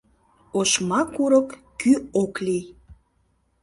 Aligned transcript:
Ошма 0.59 1.01
курык 1.15 1.49
кӱ 1.79 1.91
ок 2.21 2.33
лий 2.45 2.63